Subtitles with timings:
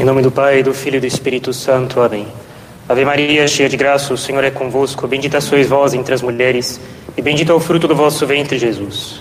[0.00, 2.00] Em nome do Pai, do Filho e do Espírito Santo.
[2.00, 2.26] Amém.
[2.88, 5.06] Ave Maria, cheia de graça, o Senhor é convosco.
[5.06, 6.80] Bendita sois vós entre as mulheres,
[7.18, 9.20] e bendito é o fruto do vosso ventre, Jesus.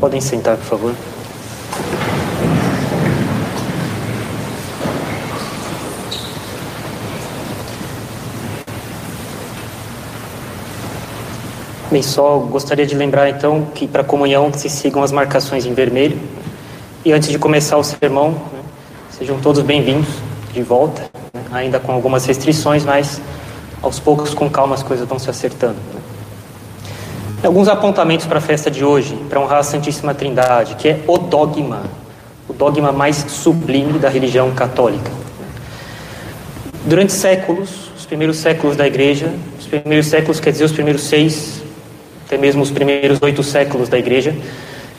[0.00, 0.94] Podem sentar, por favor.
[11.94, 15.72] Bem, só gostaria de lembrar então que para a comunhão se sigam as marcações em
[15.74, 16.18] vermelho.
[17.04, 18.62] E antes de começar o sermão, né,
[19.16, 20.08] sejam todos bem-vindos
[20.52, 21.02] de volta,
[21.32, 23.20] né, ainda com algumas restrições, mas
[23.80, 25.76] aos poucos, com calma, as coisas vão se acertando.
[25.94, 26.00] Né.
[27.44, 31.16] Alguns apontamentos para a festa de hoje, para honrar a Santíssima Trindade, que é o
[31.16, 31.84] dogma,
[32.48, 35.12] o dogma mais sublime da religião católica.
[36.86, 41.62] Durante séculos, os primeiros séculos da Igreja, os primeiros séculos quer dizer os primeiros seis
[42.24, 44.34] até mesmo os primeiros oito séculos da igreja.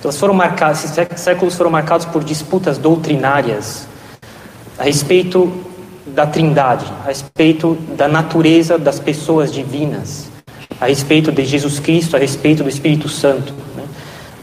[0.04, 3.88] Elas foram marcadas, esses séculos foram marcados por disputas doutrinárias
[4.78, 5.52] a respeito
[6.06, 10.28] da trindade, a respeito da natureza das pessoas divinas,
[10.80, 13.52] a respeito de Jesus Cristo, a respeito do Espírito Santo.
[13.76, 13.84] Né?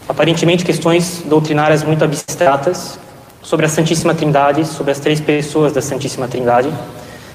[0.09, 2.99] Aparentemente questões doutrinárias muito abstratas
[3.41, 6.73] sobre a Santíssima Trindade, sobre as três pessoas da Santíssima Trindade,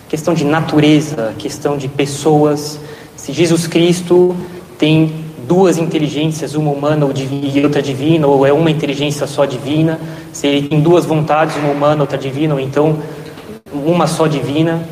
[0.09, 2.78] questão de natureza, questão de pessoas,
[3.16, 4.36] se Jesus Cristo
[4.78, 7.08] tem duas inteligências, uma humana
[7.53, 10.00] e outra divina, ou é uma inteligência só divina,
[10.34, 12.98] se ele tem duas vontades, uma humana, outra divina, ou então
[13.72, 14.84] uma só divina.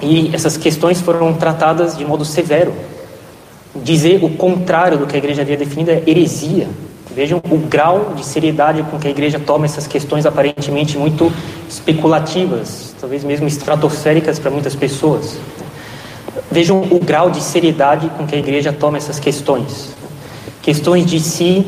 [0.00, 2.72] E essas questões foram tratadas de modo severo.
[3.74, 6.68] Dizer o contrário do que a igreja havia definido é heresia.
[7.14, 11.30] Vejam o grau de seriedade com que a igreja toma essas questões aparentemente muito
[11.68, 15.38] especulativas, talvez mesmo estratosféricas para muitas pessoas.
[16.52, 19.94] Vejam o grau de seriedade com que a igreja toma essas questões.
[20.60, 21.66] Questões de se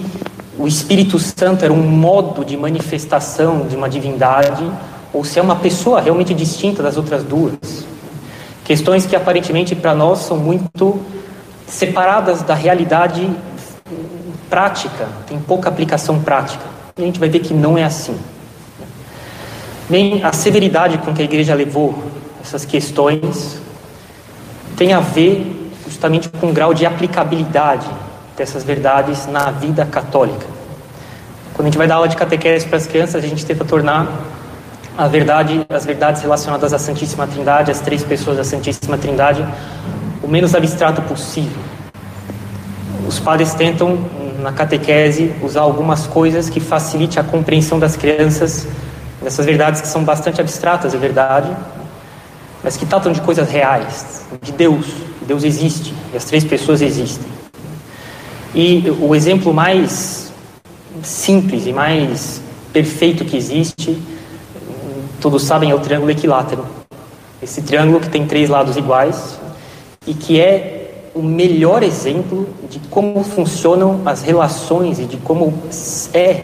[0.59, 4.71] o Espírito Santo era um modo de manifestação de uma divindade
[5.11, 7.55] ou se é uma pessoa realmente distinta das outras duas.
[8.63, 11.01] Questões que aparentemente para nós são muito
[11.67, 13.27] separadas da realidade
[14.51, 16.67] prática, tem pouca aplicação prática.
[16.99, 18.19] E a gente vai ver que não é assim.
[19.89, 22.05] Nem a severidade com que a igreja levou
[22.43, 23.64] essas questões
[24.77, 27.87] tem a ver justamente com o grau de aplicabilidade
[28.37, 30.47] dessas verdades na vida católica.
[31.53, 34.09] Quando a gente vai dar aula de catequese para as crianças, a gente tenta tornar
[34.97, 39.47] a verdade, as verdades relacionadas à Santíssima Trindade, as três pessoas da Santíssima Trindade,
[40.23, 41.63] o menos abstrato possível.
[43.07, 43.99] Os padres tentam,
[44.41, 48.67] na catequese, usar algumas coisas que facilite a compreensão das crianças
[49.23, 51.51] dessas verdades que são bastante abstratas, é verdade,
[52.65, 54.87] mas que tratam de coisas reais, de Deus.
[55.27, 57.27] Deus existe e as três pessoas existem.
[58.55, 60.33] E o exemplo mais
[61.03, 62.41] simples e mais
[62.73, 64.01] perfeito que existe,
[65.21, 66.65] todos sabem, é o triângulo equilátero.
[67.43, 69.39] Esse triângulo que tem três lados iguais
[70.07, 75.63] e que é o melhor exemplo de como funcionam as relações e de como
[76.13, 76.43] é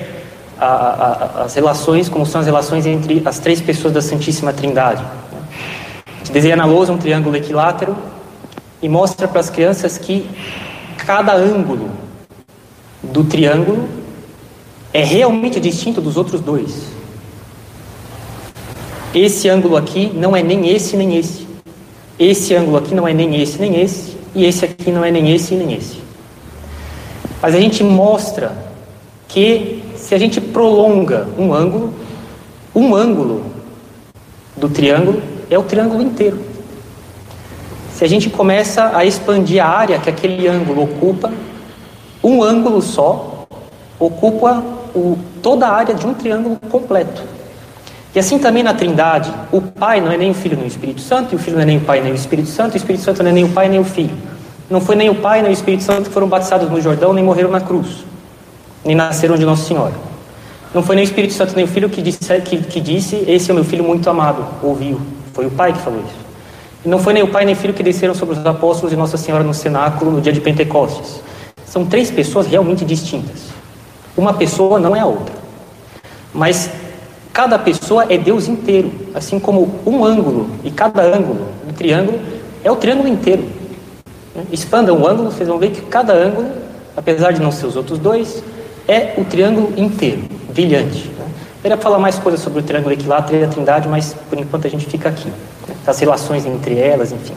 [0.59, 5.03] a, a, as relações, como são as relações entre as três pessoas da Santíssima Trindade.
[6.33, 7.97] Desenha na lousa um triângulo equilátero
[8.81, 10.29] e mostra para as crianças que
[10.99, 11.91] cada ângulo
[13.03, 13.89] do triângulo
[14.93, 16.87] é realmente distinto dos outros dois.
[19.13, 21.49] Esse ângulo aqui não é nem esse nem esse.
[22.17, 24.17] Esse ângulo aqui não é nem esse nem esse.
[24.33, 25.99] E esse aqui não é nem esse nem esse.
[27.43, 28.57] Mas a gente mostra
[29.27, 31.93] que se a gente prolonga um ângulo,
[32.73, 33.47] um ângulo
[34.57, 36.39] do triângulo é o triângulo inteiro.
[37.93, 41.31] Se a gente começa a expandir a área que aquele ângulo ocupa,
[42.23, 43.47] um ângulo só
[43.99, 44.63] ocupa
[44.95, 47.23] o, toda a área de um triângulo completo.
[48.15, 51.01] E assim também na Trindade, o Pai não é nem o Filho nem o Espírito
[51.01, 52.79] Santo, e o Filho não é nem o Pai nem o Espírito Santo, e o
[52.79, 54.17] Espírito Santo não é nem o Pai nem o Filho.
[54.69, 57.23] Não foi nem o Pai nem o Espírito Santo que foram batizados no Jordão, nem
[57.23, 58.05] morreram na cruz,
[58.85, 59.95] nem nasceram de Nossa Senhora.
[60.73, 63.51] Não foi nem o Espírito Santo nem o Filho que disse, que, que disse Esse
[63.51, 65.01] é o meu filho muito amado, ouviu.
[65.33, 66.17] Foi o Pai que falou isso.
[66.85, 68.97] E não foi nem o Pai nem o Filho que desceram sobre os apóstolos e
[68.97, 71.21] Nossa Senhora no cenáculo no dia de Pentecostes.
[71.67, 73.49] São três pessoas realmente distintas.
[74.17, 75.35] Uma pessoa não é a outra.
[76.35, 76.71] Mas
[77.33, 82.19] cada pessoa é Deus inteiro, assim como um ângulo e cada ângulo do triângulo
[82.63, 83.45] é o triângulo inteiro.
[84.51, 86.51] Expandam o ângulo, vocês vão ver que cada ângulo,
[86.97, 88.43] apesar de não ser os outros dois,
[88.87, 90.23] é o triângulo inteiro,
[90.53, 91.11] brilhante.
[91.63, 94.71] Eu falar mais coisas sobre o triângulo equilátero e a trindade, mas por enquanto a
[94.71, 95.31] gente fica aqui.
[95.87, 97.35] As relações entre elas, enfim.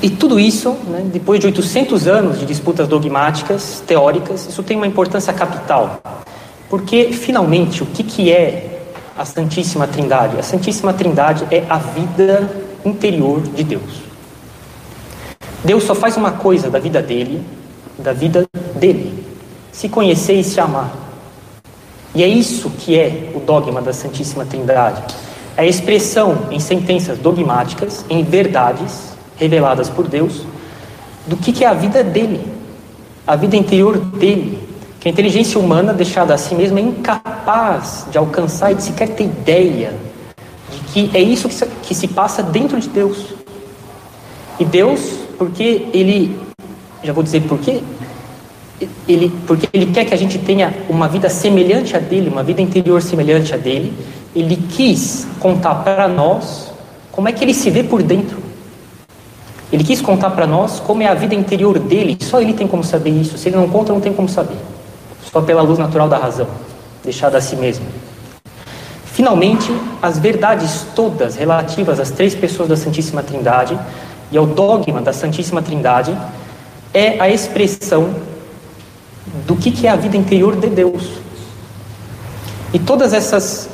[0.00, 4.86] E tudo isso, né, depois de 800 anos de disputas dogmáticas, teóricas, isso tem uma
[4.86, 6.00] importância capital.
[6.70, 8.82] Porque, finalmente, o que, que é
[9.16, 10.38] a Santíssima Trindade?
[10.38, 12.50] A Santíssima Trindade é a vida
[12.84, 14.02] interior de Deus.
[15.64, 17.42] Deus só faz uma coisa da vida dele,
[17.98, 18.44] da vida
[18.76, 19.24] dele:
[19.72, 21.03] se conhecer e se amar.
[22.14, 25.02] E é isso que é o dogma da Santíssima Trindade.
[25.56, 30.42] É a expressão em sentenças dogmáticas, em verdades reveladas por Deus,
[31.26, 32.40] do que, é a vida dele,
[33.26, 34.58] a vida interior dele,
[35.00, 39.08] que a inteligência humana, deixada a si mesma, é incapaz de alcançar e de sequer
[39.08, 39.92] ter ideia
[40.70, 41.48] de que é isso
[41.82, 43.34] que se, passa dentro de Deus.
[44.58, 45.00] E Deus,
[45.36, 46.38] porque Ele,
[47.02, 47.82] já vou dizer por quê,
[49.08, 52.60] ele, porque Ele quer que a gente tenha uma vida semelhante a dele, uma vida
[52.60, 53.92] interior semelhante a dele,
[54.34, 56.72] Ele quis contar para nós
[57.12, 58.38] como é que Ele se vê por dentro.
[59.72, 62.84] Ele quis contar para nós como é a vida interior dele, só ele tem como
[62.84, 63.36] saber isso.
[63.36, 64.56] Se ele não conta, não tem como saber.
[65.32, 66.46] Só pela luz natural da razão,
[67.02, 67.84] deixada a si mesmo.
[69.04, 73.76] Finalmente, as verdades todas relativas às três pessoas da Santíssima Trindade
[74.30, 76.16] e ao dogma da Santíssima Trindade
[76.92, 78.14] é a expressão
[79.46, 81.08] do que, que é a vida interior de Deus.
[82.72, 83.68] E todas essas,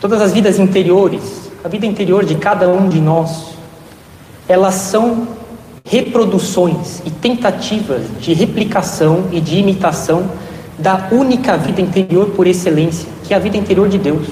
[0.00, 3.54] todas as vidas interiores, a vida interior de cada um de nós,
[4.48, 5.28] elas são
[5.84, 10.30] reproduções e tentativas de replicação e de imitação
[10.78, 14.26] da única vida interior por excelência, que é a vida interior de Deus.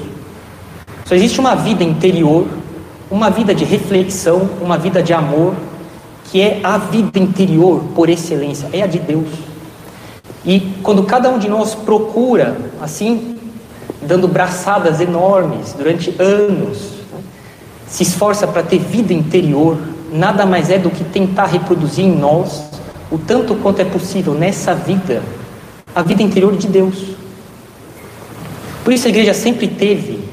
[1.05, 2.47] Só existe uma vida interior,
[3.11, 5.55] uma vida de reflexão, uma vida de amor,
[6.25, 9.48] que é a vida interior por excelência, é a de Deus.
[10.45, 13.39] E quando cada um de nós procura, assim,
[14.03, 16.79] dando braçadas enormes durante anos,
[17.13, 17.21] né,
[17.87, 19.77] se esforça para ter vida interior,
[20.13, 22.65] nada mais é do que tentar reproduzir em nós,
[23.11, 25.23] o tanto quanto é possível nessa vida,
[25.95, 27.17] a vida interior de Deus.
[28.85, 30.29] Por isso a igreja sempre teve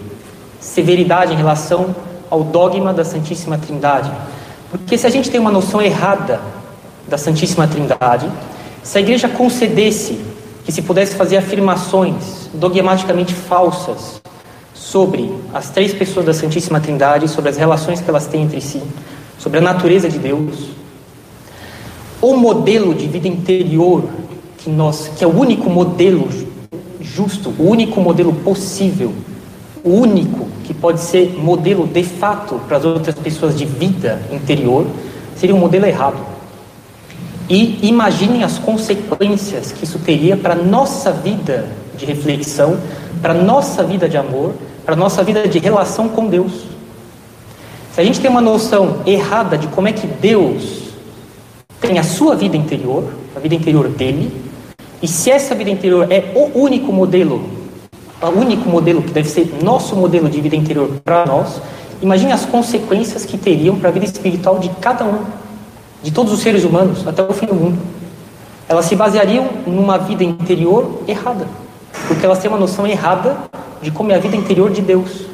[0.59, 1.95] severidade em relação
[2.29, 4.11] ao dogma da Santíssima Trindade.
[4.71, 6.41] Porque se a gente tem uma noção errada
[7.07, 8.29] da Santíssima Trindade,
[8.85, 10.19] se a igreja concedesse
[10.63, 14.21] que se pudesse fazer afirmações dogmaticamente falsas
[14.75, 18.83] sobre as três pessoas da Santíssima Trindade, sobre as relações que elas têm entre si,
[19.39, 20.69] sobre a natureza de Deus,
[22.21, 24.03] o modelo de vida interior
[24.59, 26.29] que nós, que é o único modelo
[27.01, 29.11] justo, o único modelo possível,
[29.83, 34.85] o único que pode ser modelo de fato para as outras pessoas de vida interior,
[35.35, 36.34] seria um modelo errado.
[37.49, 42.77] E imaginem as consequências que isso teria para a nossa vida de reflexão,
[43.21, 44.53] para a nossa vida de amor,
[44.83, 46.51] para a nossa vida de relação com Deus.
[47.93, 50.85] Se a gente tem uma noção errada de como é que Deus
[51.79, 54.31] tem a sua vida interior, a vida interior dele,
[55.01, 57.47] e se essa vida interior é o único modelo,
[58.21, 61.61] o único modelo que deve ser nosso modelo de vida interior para nós,
[62.01, 65.23] imagine as consequências que teriam para a vida espiritual de cada um,
[66.05, 67.79] de todos os seres humanos, até o fim do mundo.
[68.69, 71.47] Elas se baseariam numa vida interior errada,
[72.07, 73.35] porque elas têm uma noção errada
[73.81, 75.25] de como é a vida interior de Deus.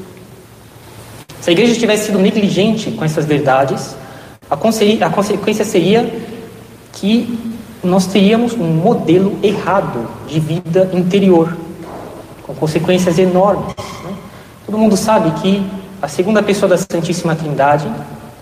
[1.41, 3.97] Se a igreja tivesse sido negligente com essas verdades,
[4.49, 6.09] a, a consequência seria
[6.93, 7.37] que
[7.83, 11.57] nós teríamos um modelo errado de vida interior,
[12.43, 13.75] com consequências enormes.
[14.05, 14.13] Né?
[14.65, 15.61] Todo mundo sabe que
[16.01, 17.91] a segunda pessoa da Santíssima Trindade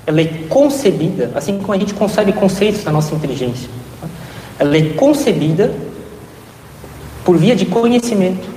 [0.10, 3.70] ela é concebida, assim como a gente concebe conceitos da nossa inteligência,
[4.58, 5.72] ela é concebida
[7.24, 8.50] por via de conhecimento.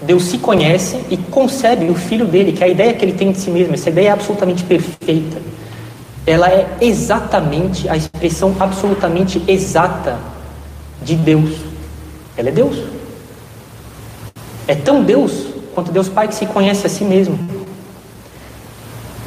[0.00, 3.32] Deus se conhece e concebe o filho dele, que é a ideia que ele tem
[3.32, 5.42] de si mesmo, essa ideia é absolutamente perfeita.
[6.24, 10.20] Ela é exatamente a expressão absolutamente exata
[11.02, 11.50] de Deus.
[12.36, 12.76] Ela é Deus.
[14.68, 17.61] É tão Deus quanto Deus Pai que se conhece a si mesmo.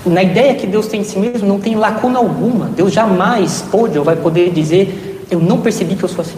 [0.06, 2.68] Na ideia que Deus tem de si mesmo, não tem lacuna alguma.
[2.68, 6.38] Deus jamais pôde ou vai poder dizer: Eu não percebi que eu sou assim.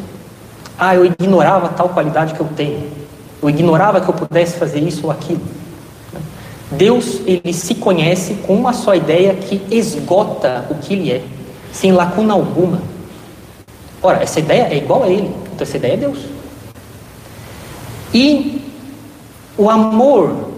[0.79, 2.83] Ah, eu ignorava tal qualidade que eu tenho.
[3.41, 5.41] Eu ignorava que eu pudesse fazer isso ou aquilo.
[6.71, 11.21] Deus, ele se conhece com uma só ideia que esgota o que ele é,
[11.71, 12.81] sem lacuna alguma.
[14.01, 16.19] Ora, essa ideia é igual a ele, então essa ideia é Deus.
[18.13, 18.61] E
[19.57, 20.49] o amor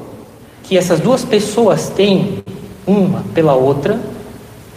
[0.64, 2.44] que essas duas pessoas têm
[2.90, 4.00] uma pela outra,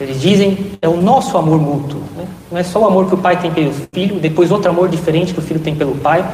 [0.00, 2.00] eles dizem, é o nosso amor mútuo.
[2.16, 2.26] Né?
[2.50, 5.32] Não é só o amor que o pai tem pelo filho, depois outro amor diferente
[5.32, 6.28] que o filho tem pelo pai,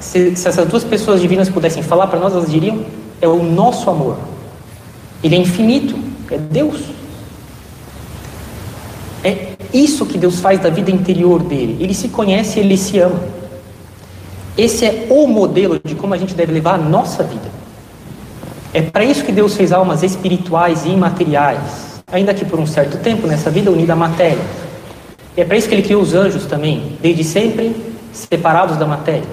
[0.00, 2.84] se, se essas duas pessoas divinas pudessem falar para nós, elas diriam:
[3.20, 4.16] é o nosso amor.
[5.22, 5.96] Ele é infinito,
[6.30, 6.80] é Deus.
[9.22, 11.76] É isso que Deus faz da vida interior dele.
[11.78, 13.20] Ele se conhece, ele se ama.
[14.56, 17.59] Esse é o modelo de como a gente deve levar a nossa vida.
[18.72, 22.98] É para isso que Deus fez almas espirituais e imateriais, ainda que por um certo
[22.98, 24.38] tempo nessa vida unida à matéria.
[25.36, 27.74] É para isso que ele criou os anjos também, desde sempre
[28.12, 29.28] separados da matéria.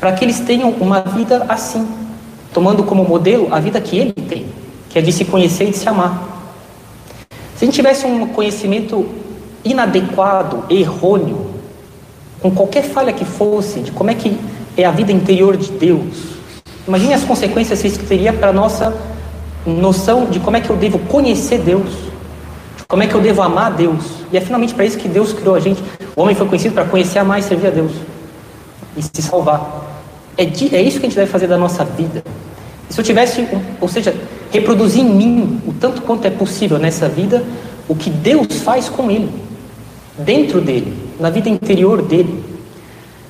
[0.00, 1.86] Para que eles tenham uma vida assim,
[2.54, 4.46] tomando como modelo a vida que ele tem,
[4.88, 6.48] que é de se conhecer e de se amar.
[7.56, 9.06] Se a gente tivesse um conhecimento
[9.62, 11.50] inadequado, errôneo,
[12.40, 14.38] com qualquer falha que fosse, de como é que
[14.74, 16.31] é a vida interior de Deus,
[16.86, 18.94] imagine as consequências que isso teria para a nossa
[19.66, 21.90] noção de como é que eu devo conhecer Deus,
[22.76, 24.04] de como é que eu devo amar Deus.
[24.32, 25.82] E é finalmente para isso que Deus criou a gente.
[26.16, 27.92] O homem foi conhecido para conhecer, amar e servir a Deus
[28.96, 29.90] e se salvar.
[30.36, 32.24] É, de, é isso que a gente deve fazer da nossa vida.
[32.88, 33.46] E se eu tivesse,
[33.80, 34.14] ou seja,
[34.50, 37.44] reproduzir em mim o tanto quanto é possível nessa vida
[37.88, 39.30] o que Deus faz com ele,
[40.18, 42.42] dentro dele, na vida interior dele.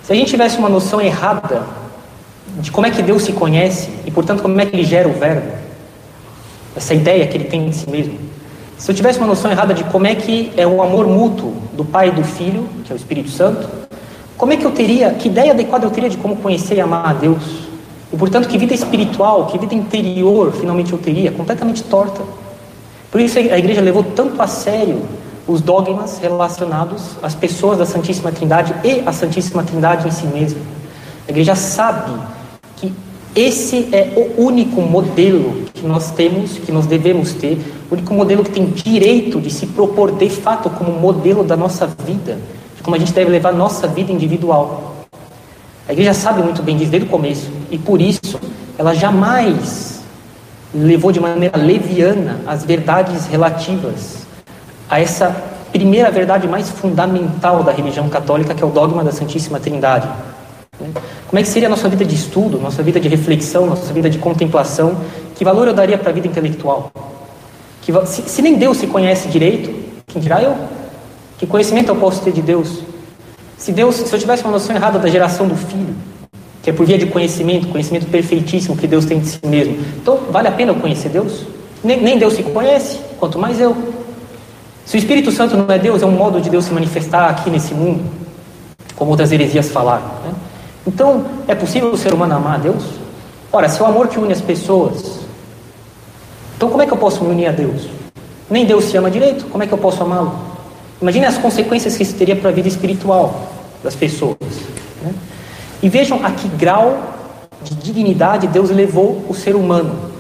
[0.03, 1.63] Se a gente tivesse uma noção errada
[2.61, 5.13] de como é que Deus se conhece e, portanto, como é que ele gera o
[5.13, 5.51] verbo,
[6.77, 8.19] essa ideia que ele tem de si mesmo.
[8.77, 11.85] Se eu tivesse uma noção errada de como é que é o amor mútuo do
[11.85, 13.69] Pai e do Filho, que é o Espírito Santo,
[14.37, 17.11] como é que eu teria, que ideia adequada eu teria de como conhecer e amar
[17.11, 17.43] a Deus?
[18.13, 21.31] E, portanto, que vida espiritual, que vida interior finalmente eu teria?
[21.31, 22.23] Completamente torta.
[23.11, 25.03] Por isso a igreja levou tanto a sério
[25.47, 30.61] os dogmas relacionados às pessoas da Santíssima Trindade e à Santíssima Trindade em si mesma.
[31.29, 32.13] A igreja sabe
[33.35, 37.59] esse é o único modelo que nós temos, que nós devemos ter,
[37.91, 41.87] o único modelo que tem direito de se propor de fato como modelo da nossa
[41.87, 42.39] vida,
[42.77, 44.97] de como a gente deve levar a nossa vida individual.
[45.89, 48.39] A igreja sabe muito bem disso desde o começo, e por isso
[48.79, 50.03] ela jamais
[50.75, 54.27] levou de maneira leviana as verdades relativas
[54.89, 55.35] a essa
[55.73, 60.07] primeira verdade mais fundamental da religião católica, que é o dogma da Santíssima Trindade.
[61.27, 64.09] Como é que seria a nossa vida de estudo, nossa vida de reflexão, nossa vida
[64.09, 64.97] de contemplação?
[65.35, 66.91] Que valor eu daria para a vida intelectual?
[67.81, 69.75] Que, se, se nem Deus se conhece direito,
[70.07, 70.57] quem dirá eu?
[71.39, 72.81] Que conhecimento eu posso ter de Deus?
[73.59, 75.95] Se Deus, se eu tivesse uma noção errada da geração do filho,
[76.63, 79.77] que é por via de conhecimento, conhecimento perfeitíssimo que Deus tem de si mesmo.
[80.01, 81.45] Então, vale a pena eu conhecer Deus?
[81.83, 83.77] Nem, nem Deus se conhece, quanto mais eu.
[84.85, 87.51] Se o Espírito Santo não é Deus, é um modo de Deus se manifestar aqui
[87.51, 88.05] nesse mundo,
[88.95, 90.07] como outras heresias falaram.
[90.25, 90.33] Né?
[90.87, 92.85] Então, é possível o ser humano amar a Deus?
[93.53, 95.21] Ora, se é o amor que une as pessoas,
[96.57, 97.89] então como é que eu posso me unir a Deus?
[98.51, 100.35] Nem Deus se ama direito, como é que eu posso amá-lo?
[101.01, 103.49] Imagine as consequências que isso teria para a vida espiritual
[103.83, 104.37] das pessoas.
[105.03, 105.13] Né?
[105.83, 106.99] E vejam a que grau
[107.63, 110.13] de dignidade Deus levou o ser humano.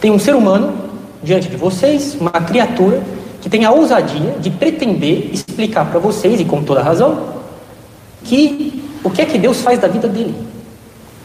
[0.00, 0.74] Tem um ser humano
[1.22, 3.02] diante de vocês, uma criatura,
[3.40, 7.28] que tem a ousadia de pretender explicar para vocês, e com toda razão,
[8.24, 8.71] que
[9.04, 10.34] o que é que Deus faz da vida dele,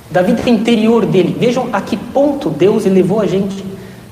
[0.09, 1.35] da vida interior dele.
[1.39, 3.63] Vejam a que ponto Deus elevou a gente.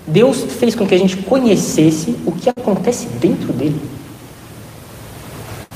[0.07, 3.81] Deus fez com que a gente conhecesse o que acontece dentro dele.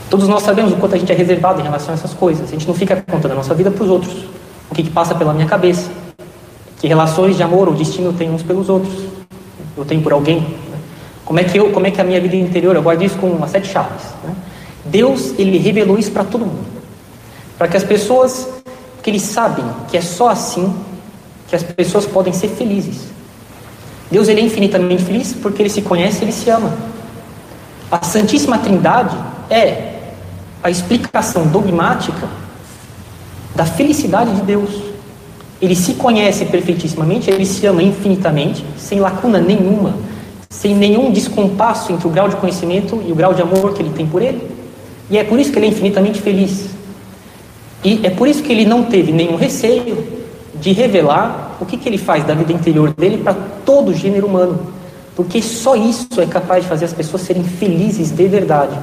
[0.10, 2.48] Todos nós sabemos o quanto a gente é reservado em relação a essas coisas.
[2.48, 4.14] A gente não fica contando a nossa vida para os outros.
[4.70, 5.90] O que, que passa pela minha cabeça.
[6.80, 9.04] Que relações de amor ou destino eu tenho uns pelos outros.
[9.78, 10.42] Eu tenho por alguém.
[10.42, 10.78] Né?
[11.26, 13.28] Como é que eu, como é que a minha vida interior, eu guardo isso com
[13.28, 14.04] umas sete chaves.
[14.24, 14.36] Né?
[14.86, 16.79] Deus, ele revelou isso para todo mundo.
[17.60, 18.48] Para que as pessoas,
[19.04, 20.74] que eles sabem que é só assim
[21.50, 23.10] que as pessoas podem ser felizes.
[24.10, 26.72] Deus, ele é infinitamente feliz porque ele se conhece, ele se ama.
[27.92, 29.18] A Santíssima Trindade
[29.50, 30.14] é
[30.64, 32.30] a explicação dogmática
[33.54, 34.70] da felicidade de Deus.
[35.62, 39.96] Ele se conhece perfeitíssimamente, ele se ama infinitamente, sem lacuna nenhuma,
[40.50, 43.92] sem nenhum descompasso entre o grau de conhecimento e o grau de amor que ele
[43.92, 44.50] tem por ele.
[45.10, 46.79] E é por isso que ele é infinitamente feliz.
[47.84, 50.06] E é por isso que ele não teve nenhum receio
[50.56, 54.28] de revelar o que, que ele faz da vida interior dele para todo o gênero
[54.28, 54.74] humano.
[55.16, 58.78] Porque só isso é capaz de fazer as pessoas serem felizes de verdade.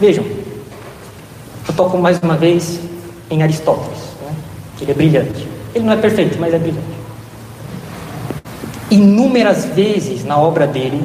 [0.00, 0.24] Vejam,
[1.68, 2.80] eu toco mais uma vez
[3.30, 4.34] em Aristóteles, né?
[4.80, 5.48] ele é brilhante.
[5.74, 6.96] Ele não é perfeito, mas é brilhante.
[8.90, 11.02] Inúmeras vezes na obra dele,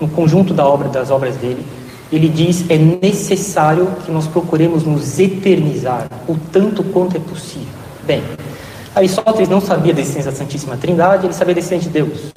[0.00, 1.64] no conjunto da obra das obras dele,
[2.12, 7.68] ele diz é necessário que nós procuremos nos eternizar o tanto quanto é possível.
[8.06, 8.22] Bem,
[8.94, 12.32] Aristóteles não sabia da existência da Santíssima Trindade, ele sabia da existência de Deus.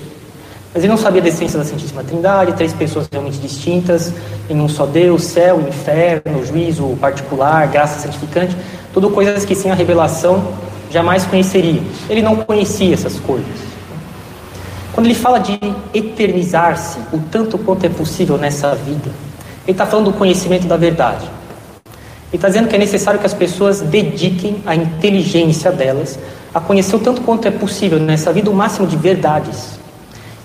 [0.73, 4.13] Mas ele não sabia da essência da Santíssima Trindade, três pessoas realmente distintas,
[4.49, 8.55] em um só Deus, céu, inferno, juízo particular, graça santificante,
[8.93, 10.53] tudo coisas que sem a revelação
[10.89, 11.81] jamais conheceria.
[12.09, 13.71] Ele não conhecia essas coisas.
[14.93, 15.59] Quando ele fala de
[15.93, 19.09] eternizar-se o tanto quanto é possível nessa vida,
[19.65, 21.25] ele está falando do conhecimento da verdade.
[22.31, 26.17] Ele está dizendo que é necessário que as pessoas dediquem a inteligência delas
[26.53, 29.79] a conhecer o tanto quanto é possível nessa vida o máximo de verdades.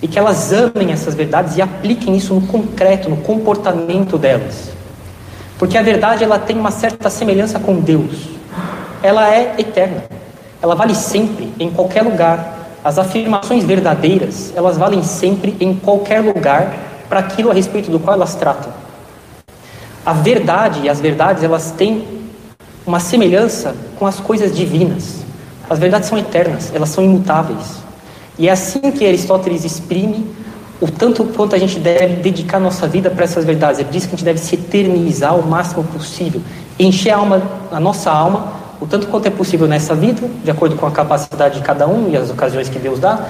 [0.03, 4.71] E que elas amem essas verdades e apliquem isso no concreto, no comportamento delas.
[5.59, 8.29] Porque a verdade ela tem uma certa semelhança com Deus.
[9.03, 10.05] Ela é eterna.
[10.61, 12.55] Ela vale sempre, em qualquer lugar.
[12.85, 16.75] As afirmações verdadeiras, elas valem sempre em qualquer lugar
[17.09, 18.86] para aquilo a respeito do qual elas tratam.
[20.07, 22.07] A verdade e as verdades, elas têm
[22.87, 25.25] uma semelhança com as coisas divinas.
[25.69, 27.79] As verdades são eternas, elas são imutáveis.
[28.39, 30.25] E é assim que Aristóteles exprime
[30.81, 33.81] o tanto quanto a gente deve dedicar nossa vida para essas verdades.
[33.81, 36.41] Ele diz que a gente deve se eternizar o máximo possível,
[36.79, 40.77] encher a, alma, a nossa alma o tanto quanto é possível nessa vida, de acordo
[40.77, 43.27] com a capacidade de cada um e as ocasiões que Deus dá,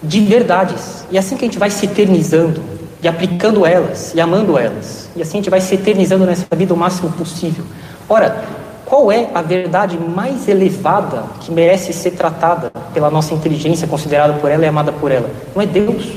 [0.00, 1.04] de verdades.
[1.10, 2.62] E é assim que a gente vai se eternizando
[3.02, 5.08] e aplicando elas e amando elas.
[5.16, 7.64] E assim a gente vai se eternizando nessa vida o máximo possível.
[8.08, 8.44] Ora,
[8.84, 14.50] qual é a verdade mais elevada que merece ser tratada pela nossa inteligência, considerada por
[14.50, 15.30] ela e amada por ela?
[15.54, 16.12] Não é Deus,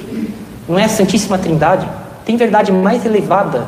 [0.68, 1.88] não é a Santíssima Trindade.
[2.26, 3.68] Tem verdade mais elevada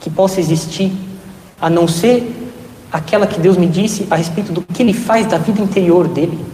[0.00, 0.92] que possa existir,
[1.60, 2.50] a não ser
[2.92, 6.44] aquela que Deus me disse a respeito do que Ele faz da vida interior dele.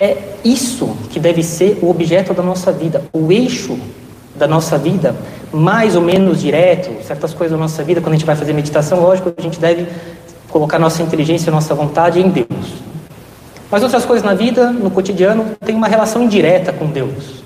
[0.00, 3.78] É isso que deve ser o objeto da nossa vida, o eixo
[4.38, 5.14] da nossa vida,
[5.52, 9.00] mais ou menos direto, certas coisas da nossa vida, quando a gente vai fazer meditação,
[9.00, 9.88] lógico, a gente deve
[10.48, 12.74] colocar nossa inteligência, nossa vontade em Deus.
[13.70, 17.44] Mas outras coisas na vida, no cotidiano, tem uma relação indireta com Deus.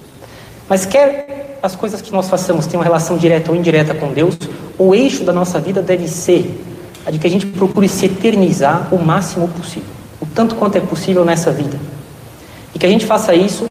[0.68, 4.37] Mas quer as coisas que nós façamos tenham uma relação direta ou indireta com Deus,
[4.78, 6.62] o eixo da nossa vida deve ser
[7.04, 9.88] a de que a gente procure se eternizar o máximo possível,
[10.20, 11.78] o tanto quanto é possível nessa vida.
[12.75, 13.66] E que a gente faça isso,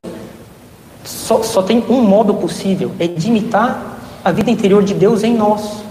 [1.29, 5.35] só, só tem um modo possível, é de imitar a vida interior de Deus em
[5.35, 5.83] nós.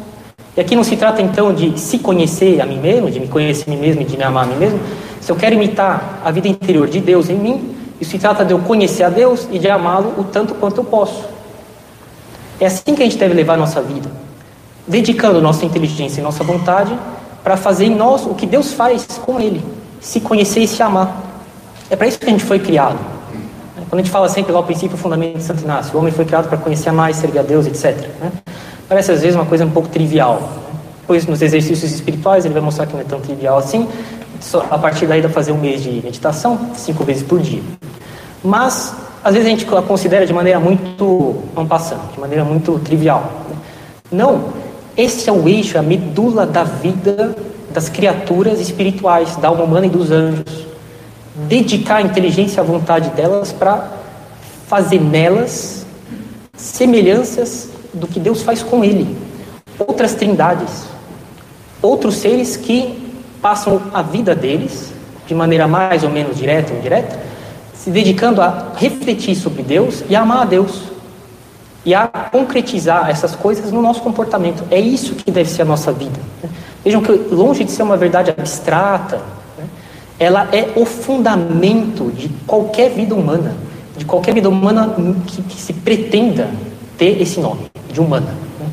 [0.56, 3.70] E aqui não se trata então de se conhecer a mim mesmo, de me conhecer
[3.70, 4.80] a mim mesmo e de me amar a mim mesmo.
[5.20, 8.52] Se eu quero imitar a vida interior de Deus em mim, isso se trata de
[8.52, 11.24] eu conhecer a Deus e de amá-lo o tanto quanto eu posso.
[12.58, 14.10] É assim que a gente deve levar a nossa vida,
[14.88, 16.92] dedicando nossa inteligência e nossa vontade
[17.44, 19.64] para fazer em nós o que Deus faz com Ele,
[20.00, 21.16] se conhecer e se amar.
[21.88, 23.17] É para isso que a gente foi criado.
[23.88, 26.12] Quando a gente fala sempre lá o princípio o fundamento de Santo Inácio, o homem
[26.12, 27.96] foi criado para conhecer mais, servir a Deus, etc.
[28.20, 28.30] Né?
[28.86, 30.42] Parece às vezes uma coisa um pouco trivial.
[31.00, 33.88] Depois, nos exercícios espirituais, ele vai mostrar que não é tão trivial assim.
[34.40, 37.62] Só a partir daí dá fazer um mês de meditação, cinco vezes por dia.
[38.44, 42.78] Mas, às vezes a gente a considera de maneira muito, não passando, de maneira muito
[42.80, 43.32] trivial.
[44.12, 44.52] Não,
[44.96, 47.34] esse é o eixo, a medula da vida
[47.72, 50.67] das criaturas espirituais, da alma humana e dos anjos.
[51.46, 53.88] Dedicar a inteligência a vontade delas para
[54.66, 55.86] fazer nelas
[56.56, 59.16] semelhanças do que Deus faz com ele.
[59.78, 60.84] Outras trindades,
[61.80, 64.92] outros seres que passam a vida deles,
[65.26, 67.18] de maneira mais ou menos direta ou indireta,
[67.72, 70.82] se dedicando a refletir sobre Deus e a amar a Deus.
[71.84, 74.64] E a concretizar essas coisas no nosso comportamento.
[74.70, 76.18] É isso que deve ser a nossa vida.
[76.84, 79.22] Vejam que, longe de ser uma verdade abstrata, né,
[80.18, 83.54] ela é o fundamento de qualquer vida humana,
[83.96, 84.94] de qualquer vida humana
[85.26, 86.50] que, que se pretenda
[86.96, 88.66] ter esse nome de humana, né?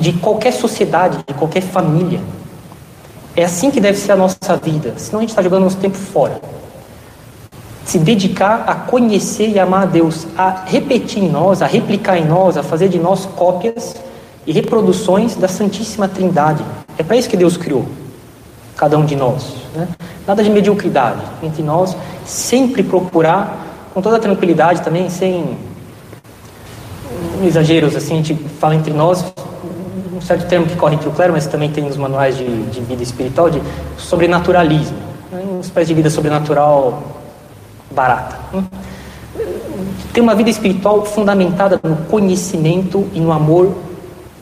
[0.00, 2.20] de qualquer sociedade, de qualquer família.
[3.34, 5.96] É assim que deve ser a nossa vida, senão a gente está jogando nosso tempo
[5.96, 6.40] fora.
[7.86, 12.24] Se dedicar a conhecer e amar a Deus, a repetir em nós, a replicar em
[12.24, 13.96] nós, a fazer de nós cópias
[14.46, 16.62] e reproduções da Santíssima Trindade.
[16.98, 17.86] É para isso que Deus criou
[18.76, 19.54] cada um de nós.
[19.74, 19.88] Né?
[20.26, 25.56] Nada de mediocridade entre nós, sempre procurar, com toda tranquilidade também, sem
[27.42, 29.24] exageros, assim, a gente fala entre nós,
[30.14, 32.80] um certo termo que corre entre o clero, mas também tem nos manuais de, de
[32.80, 33.60] vida espiritual, de
[33.96, 34.96] sobrenaturalismo.
[35.32, 35.42] Né?
[35.44, 37.02] Uma espécie de vida sobrenatural
[37.90, 38.38] barata.
[38.52, 38.64] Né?
[40.12, 43.74] Tem uma vida espiritual fundamentada no conhecimento e no amor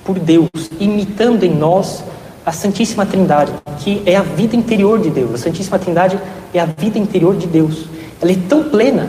[0.04, 0.48] por Deus,
[0.80, 2.02] imitando em nós
[2.48, 5.34] a Santíssima Trindade, que é a vida interior de Deus.
[5.34, 6.18] A Santíssima Trindade
[6.52, 7.86] é a vida interior de Deus.
[8.20, 9.08] Ela é tão plena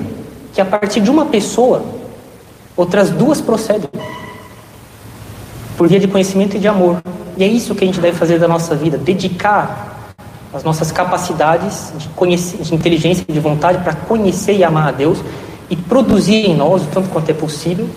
[0.54, 2.00] que a partir de uma pessoa
[2.80, 3.90] Outras duas procedem
[5.76, 7.04] por via de conhecimento e de amor.
[7.36, 10.14] E é isso que a gente deve fazer da nossa vida, dedicar
[10.54, 14.92] as nossas capacidades de, conhecer, de inteligência e de vontade para conhecer e amar a
[14.92, 15.18] Deus
[15.70, 17.90] e produzir em nós, o tanto quanto é possível,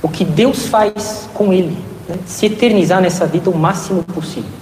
[0.00, 1.76] o que Deus faz com Ele,
[2.08, 2.16] né?
[2.24, 4.61] se eternizar nessa vida o máximo possível.